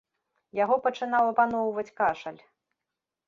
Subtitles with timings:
[0.59, 2.39] Яго пачынаў апаноўваць кашаль.